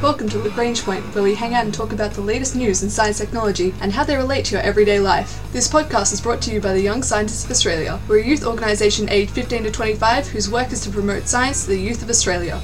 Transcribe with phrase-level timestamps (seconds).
[0.00, 2.88] Welcome to Lagrange Point, where we hang out and talk about the latest news in
[2.88, 5.42] science technology and how they relate to your everyday life.
[5.52, 7.98] This podcast is brought to you by the Young Scientists of Australia.
[8.06, 11.70] We're a youth organisation aged 15 to 25 whose work is to promote science to
[11.70, 12.60] the youth of Australia.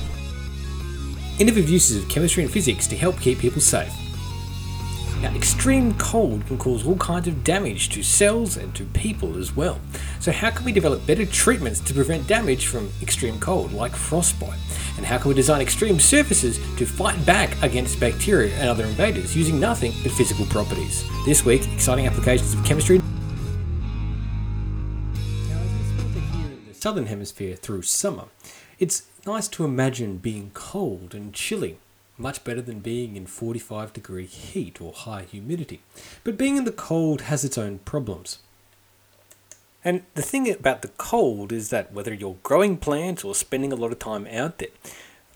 [1.41, 3.93] Innovative uses of chemistry and physics to help keep people safe.
[5.25, 9.57] Now, extreme cold can cause all kinds of damage to cells and to people as
[9.57, 9.81] well.
[10.21, 14.59] So, how can we develop better treatments to prevent damage from extreme cold, like frostbite?
[14.99, 19.35] And how can we design extreme surfaces to fight back against bacteria and other invaders
[19.35, 21.07] using nothing but physical properties?
[21.25, 23.01] This week, exciting applications of chemistry.
[26.73, 28.25] Southern hemisphere through summer,
[28.79, 31.79] it's nice to imagine being cold and chilly
[32.17, 35.81] much better than being in 45 degree heat or high humidity.
[36.23, 38.39] But being in the cold has its own problems.
[39.85, 43.77] And the thing about the cold is that whether you're growing plants or spending a
[43.77, 44.69] lot of time out there,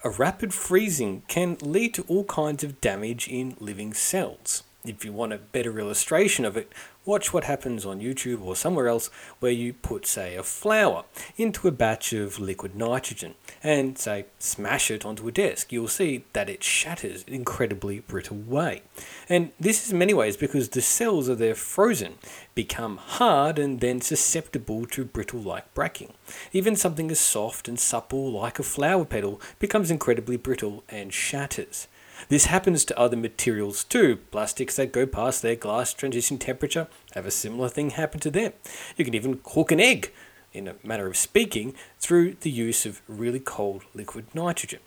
[0.04, 4.62] a rapid freezing can lead to all kinds of damage in living cells.
[4.84, 6.72] If you want a better illustration of it,
[7.04, 11.04] watch what happens on YouTube or somewhere else where you put, say, a flower
[11.36, 15.72] into a batch of liquid nitrogen and, say, smash it onto a desk.
[15.72, 18.82] You'll see that it shatters in an incredibly brittle way.
[19.28, 22.14] And this is in many ways because the cells are there frozen,
[22.54, 26.12] become hard, and then susceptible to brittle like breaking.
[26.52, 31.88] Even something as soft and supple like a flower petal becomes incredibly brittle and shatters.
[32.28, 34.16] This happens to other materials too.
[34.30, 38.52] Plastics that go past their glass transition temperature have a similar thing happen to them.
[38.96, 40.12] You can even cook an egg,
[40.52, 44.80] in a manner of speaking, through the use of really cold liquid nitrogen.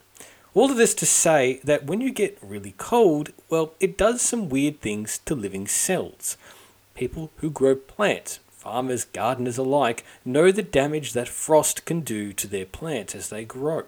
[0.53, 4.49] All of this to say that when you get really cold, well, it does some
[4.49, 6.35] weird things to living cells.
[6.93, 12.47] People who grow plants, farmers, gardeners alike, know the damage that frost can do to
[12.47, 13.85] their plants as they grow.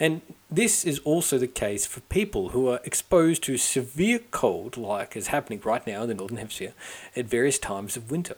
[0.00, 5.16] And this is also the case for people who are exposed to severe cold, like
[5.16, 6.72] is happening right now in the Northern Hemisphere,
[7.16, 8.36] at various times of winter.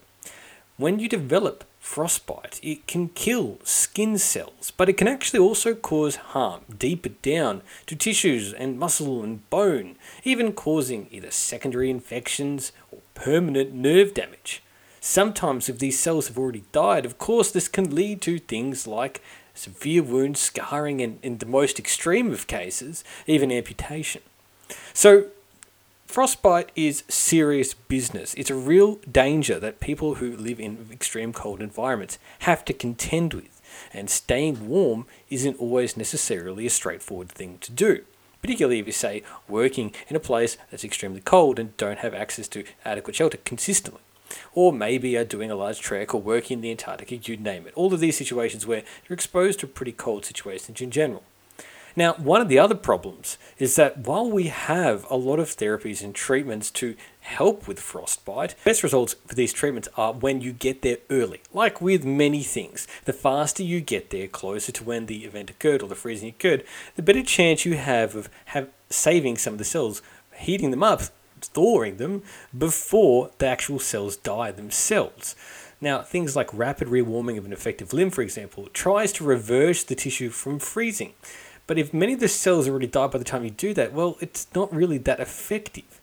[0.77, 6.17] When you develop frostbite, it can kill skin cells, but it can actually also cause
[6.17, 13.01] harm deeper down to tissues and muscle and bone, even causing either secondary infections or
[13.15, 14.63] permanent nerve damage.
[15.03, 19.23] Sometimes, if these cells have already died, of course, this can lead to things like
[19.55, 24.23] severe wounds, scarring, and in the most extreme of cases, even amputation.
[24.93, 25.27] So,
[26.07, 28.35] frostbite is serious business.
[28.35, 33.35] It's a real danger that people who live in extreme cold environments have to contend
[33.35, 33.61] with,
[33.93, 38.05] and staying warm isn't always necessarily a straightforward thing to do.
[38.43, 42.49] Particularly if you say working in a place that's extremely cold and don't have access
[42.49, 44.01] to adequate shelter consistently
[44.53, 47.75] or maybe are doing a large trek or working in the Antarctic, you name it.
[47.75, 51.23] All of these situations where you're exposed to pretty cold situations in general.
[51.97, 56.03] Now, one of the other problems is that while we have a lot of therapies
[56.03, 60.83] and treatments to help with frostbite, best results for these treatments are when you get
[60.83, 61.41] there early.
[61.53, 65.83] Like with many things, the faster you get there closer to when the event occurred
[65.83, 66.65] or the freezing occurred,
[66.95, 70.01] the better chance you have of have saving some of the cells,
[70.37, 71.03] heating them up
[71.45, 72.23] thawing them
[72.57, 75.35] before the actual cells die themselves.
[75.81, 79.95] Now, things like rapid rewarming of an affected limb, for example, tries to reverse the
[79.95, 81.15] tissue from freezing.
[81.67, 84.17] But if many of the cells already die by the time you do that, well,
[84.21, 86.01] it's not really that effective.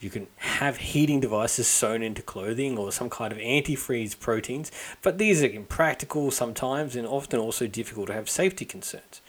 [0.00, 4.72] You can have heating devices sewn into clothing or some kind of antifreeze proteins,
[5.02, 9.20] but these are impractical sometimes and often also difficult to have safety concerns.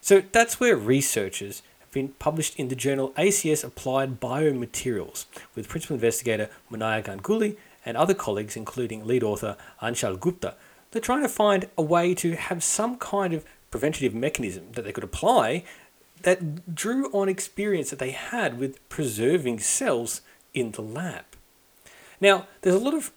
[0.00, 6.48] So that's where researchers been published in the journal ACS Applied Biomaterials with principal investigator
[6.70, 10.54] Munia Ganguli and other colleagues, including lead author Aanchal Gupta.
[10.90, 14.92] They're trying to find a way to have some kind of preventative mechanism that they
[14.92, 15.64] could apply
[16.22, 20.22] that drew on experience that they had with preserving cells
[20.54, 21.24] in the lab.
[22.20, 23.12] Now, there's a lot of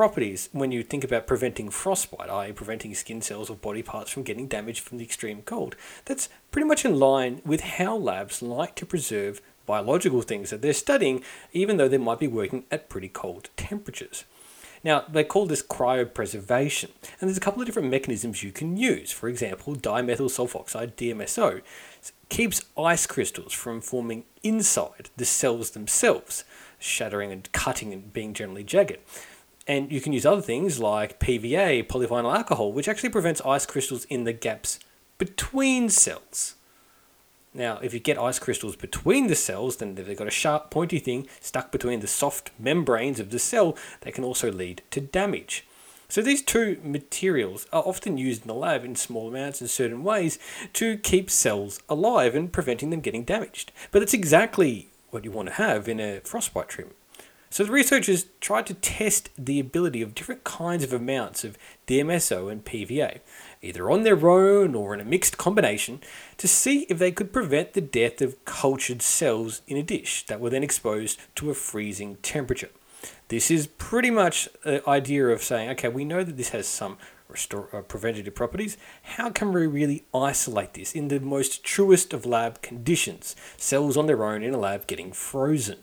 [0.00, 4.22] properties when you think about preventing frostbite, i.e., preventing skin cells or body parts from
[4.22, 5.76] getting damaged from the extreme cold.
[6.06, 10.72] That's pretty much in line with how labs like to preserve biological things that they're
[10.72, 14.24] studying, even though they might be working at pretty cold temperatures.
[14.82, 16.88] Now, they call this cryopreservation,
[17.20, 19.12] and there's a couple of different mechanisms you can use.
[19.12, 21.60] For example, dimethyl sulfoxide, DMSO,
[22.30, 26.44] keeps ice crystals from forming inside the cells themselves,
[26.78, 28.96] shattering and cutting and being generally jagged.
[29.70, 34.04] And you can use other things like PVA, polyvinyl alcohol, which actually prevents ice crystals
[34.06, 34.80] in the gaps
[35.16, 36.56] between cells.
[37.54, 40.98] Now, if you get ice crystals between the cells, then they've got a sharp, pointy
[40.98, 45.64] thing stuck between the soft membranes of the cell, they can also lead to damage.
[46.08, 50.02] So these two materials are often used in the lab in small amounts in certain
[50.02, 50.40] ways
[50.72, 53.70] to keep cells alive and preventing them getting damaged.
[53.92, 56.96] But it's exactly what you want to have in a frostbite treatment.
[57.52, 61.58] So the researchers tried to test the ability of different kinds of amounts of
[61.88, 63.18] DMSO and PVA,
[63.60, 66.00] either on their own or in a mixed combination,
[66.36, 70.38] to see if they could prevent the death of cultured cells in a dish that
[70.38, 72.70] were then exposed to a freezing temperature.
[73.26, 76.98] This is pretty much the idea of saying, okay, we know that this has some
[77.26, 78.76] restore, uh, preventative properties.
[79.02, 83.34] How can we really isolate this in the most truest of lab conditions?
[83.56, 85.78] Cells on their own in a lab getting frozen.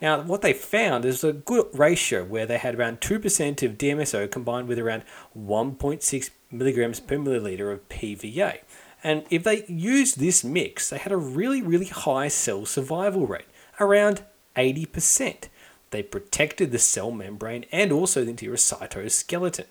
[0.00, 4.30] Now, what they found is a good ratio where they had around 2% of DMSO
[4.30, 5.04] combined with around
[5.36, 8.58] 1.6 milligrams per milliliter of PVA.
[9.02, 13.46] And if they used this mix, they had a really, really high cell survival rate,
[13.80, 14.22] around
[14.56, 15.48] 80%.
[15.90, 19.66] They protected the cell membrane and also the interior cytoskeleton.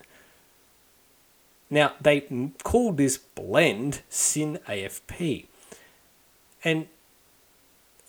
[1.68, 2.20] Now, they
[2.62, 5.46] called this blend SYN-AFP.
[6.64, 6.86] And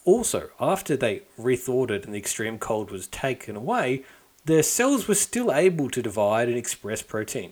[0.08, 4.04] also, after they rethawed it and the extreme cold was taken away,
[4.46, 7.52] the cells were still able to divide and express protein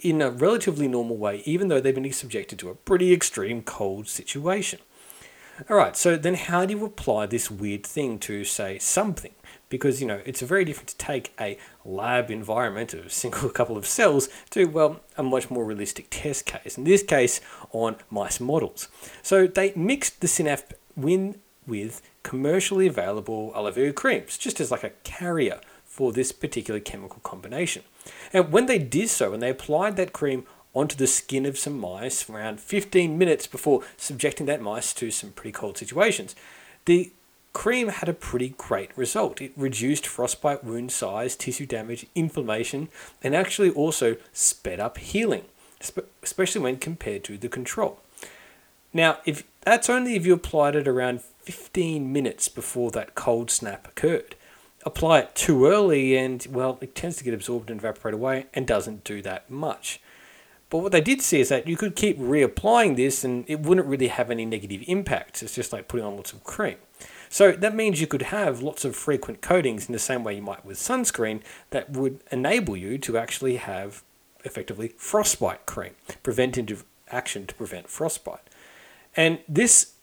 [0.00, 4.06] in a relatively normal way, even though they've been subjected to a pretty extreme cold
[4.06, 4.80] situation.
[5.70, 9.32] Alright, so then how do you apply this weird thing to, say, something?
[9.70, 11.56] Because, you know, it's very different to take a
[11.86, 16.44] lab environment of a single couple of cells to, well, a much more realistic test
[16.44, 16.76] case.
[16.76, 17.40] In this case,
[17.72, 18.88] on mice models.
[19.22, 21.36] So they mixed the SYN-AFP with,
[21.66, 27.20] with commercially available aloe vera creams, just as like a carrier for this particular chemical
[27.22, 27.82] combination.
[28.32, 30.44] And when they did so, and they applied that cream
[30.74, 35.30] onto the skin of some mice around 15 minutes before subjecting that mice to some
[35.30, 36.34] pretty cold situations.
[36.84, 37.12] The
[37.52, 39.40] cream had a pretty great result.
[39.40, 42.88] It reduced frostbite wound size, tissue damage, inflammation,
[43.22, 45.44] and actually also sped up healing,
[46.22, 48.00] especially when compared to the control.
[48.92, 53.86] Now, if that's only if you applied it around 15 minutes before that cold snap
[53.86, 54.34] occurred.
[54.84, 58.66] Apply it too early and well, it tends to get absorbed and evaporate away and
[58.66, 60.00] doesn't do that much.
[60.70, 63.86] But what they did see is that you could keep reapplying this and it wouldn't
[63.86, 65.42] really have any negative impacts.
[65.42, 66.76] It's just like putting on lots of cream.
[67.28, 70.42] So that means you could have lots of frequent coatings in the same way you
[70.42, 74.02] might with sunscreen that would enable you to actually have
[74.44, 78.48] effectively frostbite cream, preventative action to prevent frostbite.
[79.16, 79.93] And this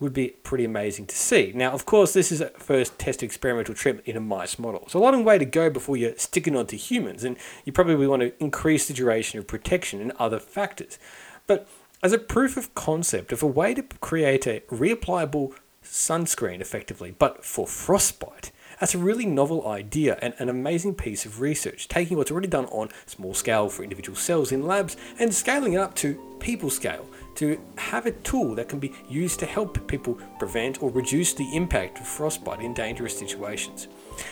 [0.00, 1.52] would be pretty amazing to see.
[1.54, 4.86] Now, of course, this is a first test experimental treatment in a mice model.
[4.88, 8.22] So a long way to go before you're sticking onto humans, and you probably want
[8.22, 10.98] to increase the duration of protection and other factors.
[11.46, 11.66] But
[12.02, 17.44] as a proof of concept of a way to create a reapplicable sunscreen effectively, but
[17.44, 22.30] for frostbite, that's a really novel idea and an amazing piece of research, taking what's
[22.30, 26.36] already done on small scale for individual cells in labs and scaling it up to
[26.40, 27.06] people scale
[27.36, 31.56] to have a tool that can be used to help people prevent or reduce the
[31.56, 33.88] impact of frostbite in dangerous situations.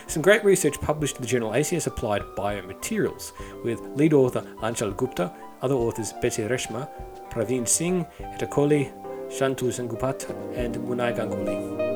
[0.06, 3.32] Some great research published in the journal ACS Applied Biomaterials
[3.62, 5.32] with lead author Aanchal Gupta,
[5.62, 6.88] other authors Betsy Reshma,
[7.30, 8.92] Praveen Singh, Ekta Kohli,
[9.28, 11.93] Shantu Sengupta, and Munia Ganguli.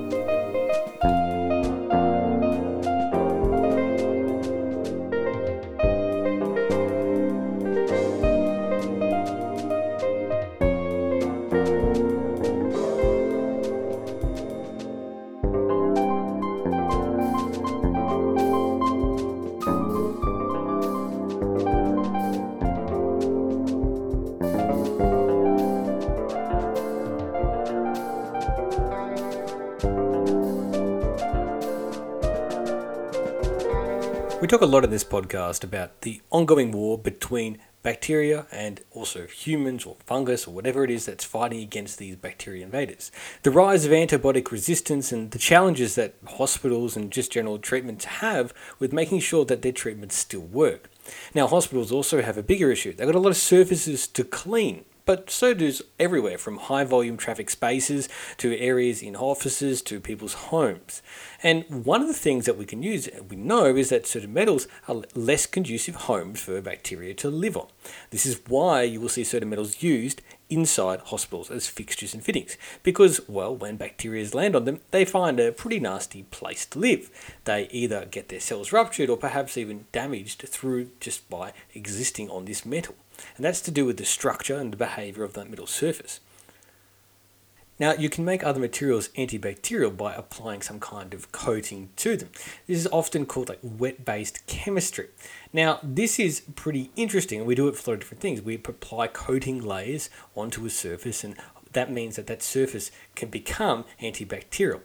[34.49, 39.27] We talk a lot in this podcast about the ongoing war between bacteria and also
[39.27, 43.13] humans or fungus or whatever it is that's fighting against these bacteria invaders.
[43.43, 48.55] The rise of antibiotic resistance and the challenges that hospitals and just general treatments have
[48.79, 50.89] with making sure that their treatments still work.
[51.35, 52.95] Now, hospitals also have a bigger issue.
[52.95, 57.17] They've got a lot of surfaces to clean but so does everywhere from high volume
[57.17, 61.01] traffic spaces to areas in offices to people's homes.
[61.43, 64.35] And one of the things that we can use, uh, we know, is that certain
[64.35, 67.69] metals are less conducive homes for bacteria to live on.
[68.11, 72.59] This is why you will see certain metals used inside hospitals as fixtures and fittings
[72.83, 77.11] because, well, when bacteria land on them, they find a pretty nasty place to live.
[77.47, 82.45] They either get their cells ruptured or perhaps even damaged through just by existing on
[82.45, 82.95] this metal
[83.37, 86.21] and that's to do with the structure and the behavior of that middle surface.
[87.81, 92.31] Now, you can make other materials antibacterial by applying some kind of coating to them.
[92.67, 95.09] This is often called like wet based chemistry.
[95.53, 98.43] Now, this is pretty interesting, and we do it for a lot of different things.
[98.43, 101.37] We apply coating layers onto a surface, and
[101.73, 104.81] that means that that surface can become antibacterial.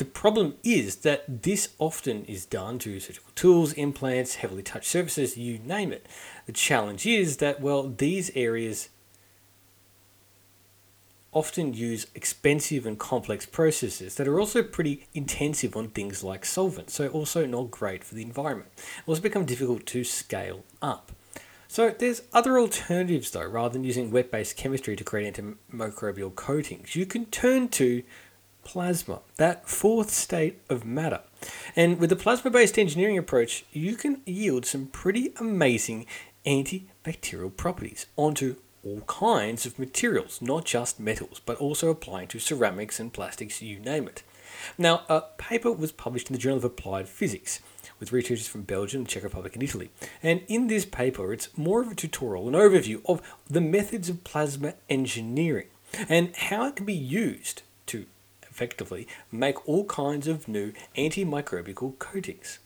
[0.00, 5.36] The problem is that this often is done to surgical tools, implants, heavily touched surfaces,
[5.36, 6.06] you name it.
[6.46, 8.88] The challenge is that, well, these areas
[11.32, 16.94] often use expensive and complex processes that are also pretty intensive on things like solvents,
[16.94, 18.70] so also not great for the environment.
[18.76, 21.12] It also become difficult to scale up.
[21.68, 26.96] So there's other alternatives though, rather than using wet-based chemistry to create antimicrobial coatings.
[26.96, 28.02] You can turn to
[28.64, 31.20] plasma, that fourth state of matter.
[31.74, 36.06] And with the plasma-based engineering approach, you can yield some pretty amazing
[36.46, 42.98] antibacterial properties onto all kinds of materials, not just metals, but also applying to ceramics
[42.98, 44.22] and plastics, you name it.
[44.78, 47.60] Now, a paper was published in the Journal of Applied Physics
[47.98, 49.90] with researchers from Belgium, Czech Republic, and Italy.
[50.22, 54.24] And in this paper, it's more of a tutorial, an overview of the methods of
[54.24, 55.68] plasma engineering
[56.08, 57.62] and how it can be used
[58.60, 62.58] effectively make all kinds of new antimicrobial coatings.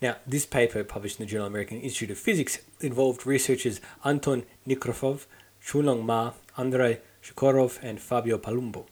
[0.00, 5.26] Now, this paper, published in the Journal American Institute of Physics, involved researchers Anton Nikiforov,
[5.64, 8.86] Chuanlong Ma, Andrei Choukourov, and Fabio Palumbo.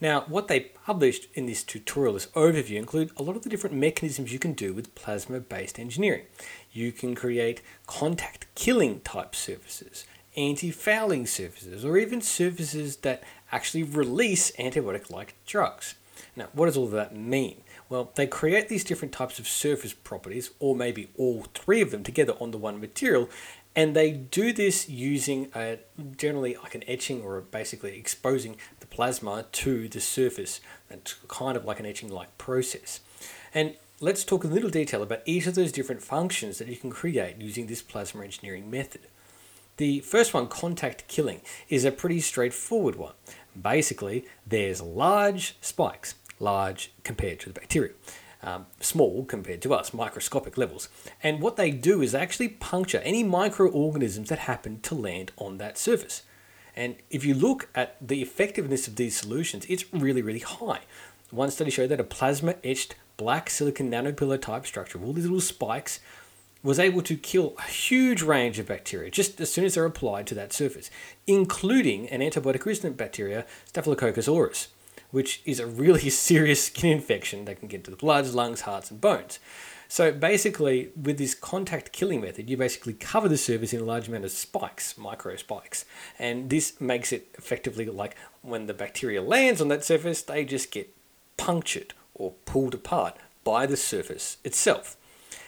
[0.00, 3.76] Now, what they published in this tutorial, this overview, include a lot of the different
[3.76, 6.24] mechanisms you can do with plasma-based engineering.
[6.72, 10.04] You can create contact killing type surfaces,
[10.36, 13.22] anti-fouling surfaces, or even surfaces that
[13.52, 15.94] actually release antibiotic-like drugs.
[16.34, 17.62] Now, what does all that mean?
[17.88, 22.02] Well, they create these different types of surface properties, or maybe all three of them
[22.02, 23.28] together on the one material,
[23.76, 25.78] and they do this using a,
[26.16, 30.60] generally like an etching or basically exposing the plasma to the surface.
[30.88, 33.00] That's kind of like an etching like process.
[33.52, 36.90] And let's talk in little detail about each of those different functions that you can
[36.90, 39.02] create using this plasma engineering method.
[39.76, 43.12] The first one, contact killing, is a pretty straightforward one.
[43.60, 47.92] Basically, there's large spikes large compared to the bacteria.
[48.42, 50.88] Um, small compared to us, microscopic levels.
[51.22, 55.78] And what they do is actually puncture any microorganisms that happen to land on that
[55.78, 56.22] surface.
[56.74, 60.80] And if you look at the effectiveness of these solutions, it's really, really high.
[61.30, 65.40] One study showed that a plasma etched black silicon nanopillar type structure, all these little
[65.40, 66.00] spikes,
[66.66, 70.26] was able to kill a huge range of bacteria just as soon as they're applied
[70.26, 70.90] to that surface,
[71.26, 74.68] including an antibiotic resistant bacteria, Staphylococcus aureus
[75.10, 78.90] which is a really serious skin infection that can get to the blood, lungs, hearts,
[78.90, 79.38] and bones.
[79.88, 84.08] So basically, with this contact killing method, you basically cover the surface in a large
[84.08, 85.84] amount of spikes, micro spikes.
[86.18, 90.72] And this makes it effectively like when the bacteria lands on that surface, they just
[90.72, 90.92] get
[91.36, 94.96] punctured or pulled apart by the surface itself.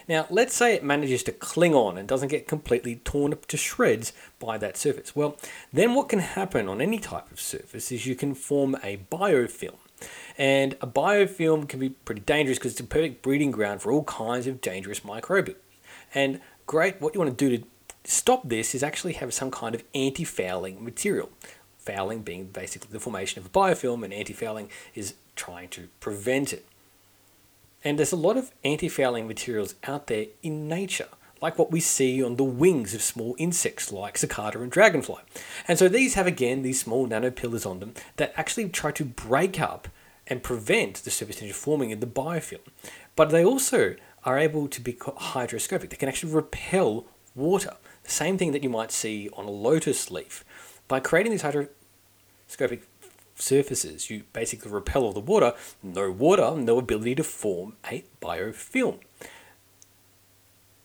[0.08, 3.58] Now, let's say it manages to cling on and doesn't get completely torn up to
[3.58, 5.14] shreds by that surface.
[5.14, 5.36] Well,
[5.70, 9.76] then what can happen on any type of surface is you can form a biofilm.
[10.38, 14.04] And a biofilm can be pretty dangerous because it's a perfect breeding ground for all
[14.04, 15.52] kinds of dangerous microbes.
[16.14, 17.64] And great, what you want to do to
[18.04, 21.28] stop this is actually have some kind of anti fouling material.
[21.78, 26.52] Fouling being basically the formation of a biofilm, and anti fouling is trying to prevent
[26.52, 26.66] it.
[27.84, 31.08] And there's a lot of anti fouling materials out there in nature,
[31.40, 35.22] like what we see on the wings of small insects like cicada and dragonfly.
[35.66, 39.60] And so these have again these small nanopillars on them that actually try to break
[39.60, 39.88] up
[40.26, 42.60] and prevent the surface tension forming in the biofilm.
[43.16, 43.94] But they also
[44.24, 45.90] are able to be hygroscopic.
[45.90, 50.10] They can actually repel water, the same thing that you might see on a lotus
[50.10, 50.44] leaf.
[50.88, 52.82] By creating these hygroscopic
[53.38, 54.10] surfaces.
[54.10, 58.98] You basically repel all the water, no water, no ability to form a biofilm.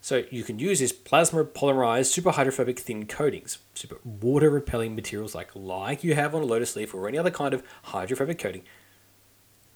[0.02, 5.34] So you can use this plasma polymerized super hydrophobic thin coatings, super water repelling materials
[5.34, 8.64] like like you have on a lotus leaf or any other kind of hydrophobic coating.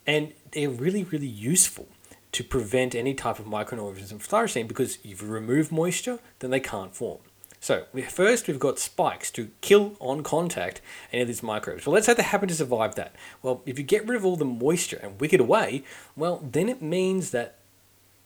[0.06, 1.88] And they're really, really useful
[2.34, 6.94] to prevent any type of microorganism flourishing because if you remove moisture, then they can't
[6.94, 7.20] form.
[7.60, 11.86] So first we've got spikes to kill on contact any of these microbes.
[11.86, 13.16] Well, let's say they happen to survive that.
[13.42, 15.84] Well, if you get rid of all the moisture and wick it away,
[16.16, 17.56] well, then it means that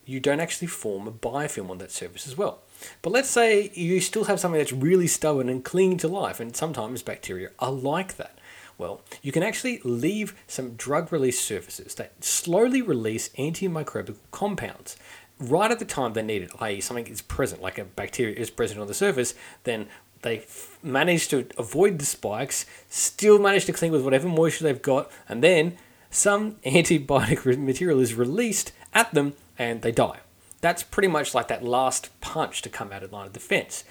[0.05, 2.59] you don't actually form a biofilm on that surface as well.
[3.01, 6.55] But let's say you still have something that's really stubborn and clinging to life, and
[6.55, 8.37] sometimes bacteria are like that.
[8.77, 14.97] Well, you can actually leave some drug release surfaces that slowly release antimicrobial compounds
[15.41, 18.49] right at the time they need it, i.e., something is present, like a bacteria is
[18.49, 19.33] present on the surface,
[19.63, 19.87] then
[20.21, 24.81] they f- manage to avoid the spikes, still manage to cling with whatever moisture they've
[24.81, 25.77] got, and then
[26.09, 30.19] some antibiotic material is released at them and they die.
[30.61, 33.83] That's pretty much like that last punch to come out of line of defense.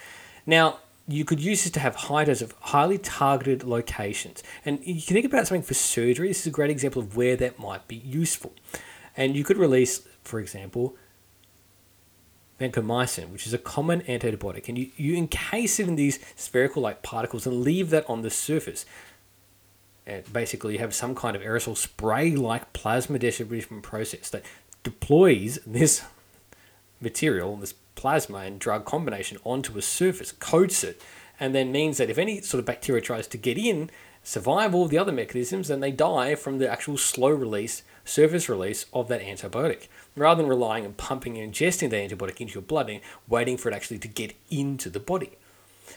[0.46, 0.78] Now,
[1.08, 4.44] you could use this to have dose of highly targeted locations.
[4.64, 6.28] And you can think about something for surgery.
[6.28, 8.52] This is a great example of where that might be useful.
[9.16, 10.96] And you could release, for example,
[12.60, 17.02] vancomycin, which is a common antibiotic, and you, you encase it in these spherical like
[17.02, 18.84] particles and leave that on the surface.
[20.06, 24.44] And basically, you have some kind of aerosol spray like plasma distribution process that
[24.82, 26.02] deploys this
[27.00, 31.00] material, this plasma and drug combination onto a surface, coats it,
[31.38, 33.90] and then means that if any sort of bacteria tries to get in,
[34.22, 38.86] survive all the other mechanisms, and they die from the actual slow release, surface release
[38.92, 42.90] of that antibiotic, rather than relying on pumping and ingesting the antibiotic into your blood
[42.90, 45.32] and waiting for it actually to get into the body.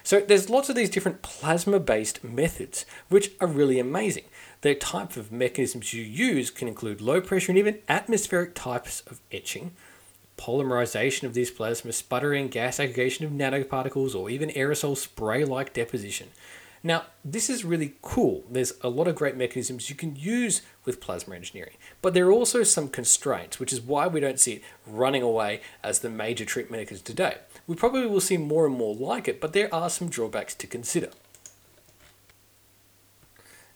[0.03, 4.25] So there's lots of these different plasma-based methods, which are really amazing.
[4.61, 9.21] The type of mechanisms you use can include low pressure and even atmospheric types of
[9.31, 9.71] etching,
[10.37, 16.29] polymerization of these plasma, sputtering, gas aggregation of nanoparticles, or even aerosol spray like deposition.
[16.85, 18.43] Now, this is really cool.
[18.49, 22.31] There's a lot of great mechanisms you can use with plasma engineering, but there are
[22.31, 26.43] also some constraints, which is why we don't see it running away as the major
[26.43, 27.37] treatment mechanism today.
[27.67, 30.67] We probably will see more and more like it, but there are some drawbacks to
[30.67, 31.09] consider.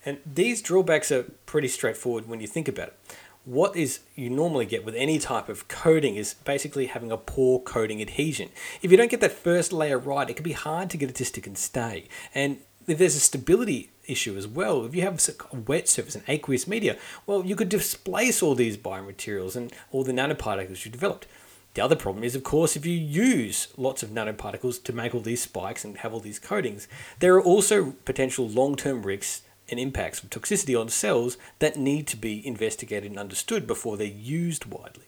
[0.06, 3.00] And these drawbacks are pretty straightforward when you think about it
[3.48, 7.62] what is you normally get with any type of coating is basically having a poor
[7.62, 8.50] coating adhesion.
[8.82, 11.16] If you don't get that first layer right, it can be hard to get it
[11.16, 12.10] to stick and stay.
[12.36, 16.67] And there's a stability issue as well, if you have a wet surface, an aqueous
[16.67, 21.27] media, well, you could displace all these biomaterials and all the nanoparticles you developed.
[21.74, 25.22] The other problem is, of course, if you use lots of nanoparticles to make all
[25.22, 26.88] these spikes and have all these coatings,
[27.20, 32.08] there are also potential long term risks and impacts of toxicity on cells that need
[32.08, 35.08] to be investigated and understood before they're used widely.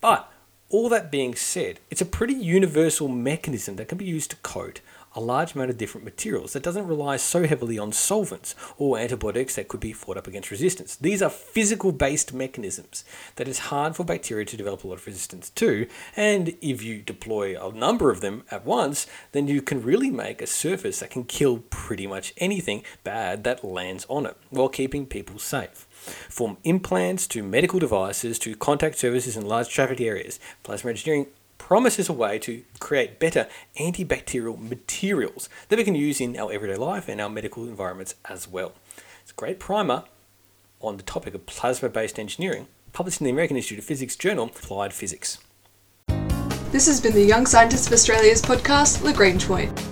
[0.00, 0.32] But
[0.70, 4.80] all that being said, it's a pretty universal mechanism that can be used to coat
[5.14, 9.56] a large amount of different materials that doesn't rely so heavily on solvents or antibiotics
[9.56, 10.96] that could be fought up against resistance.
[10.96, 13.04] These are physical based mechanisms
[13.36, 15.86] that is hard for bacteria to develop a lot of resistance to,
[16.16, 20.40] and if you deploy a number of them at once, then you can really make
[20.40, 25.06] a surface that can kill pretty much anything bad that lands on it while keeping
[25.06, 25.86] people safe.
[26.28, 31.26] From implants to medical devices to contact surfaces in large traffic areas, plasma engineering
[31.62, 33.46] promises a way to create better
[33.78, 38.48] antibacterial materials that we can use in our everyday life and our medical environments as
[38.48, 38.72] well.
[39.22, 40.02] It's a great primer
[40.80, 44.46] on the topic of plasma based engineering, published in the American Institute of Physics journal
[44.46, 45.38] Applied Physics.
[46.72, 49.91] This has been the Young Scientists of Australia's podcast, Lagrange Point.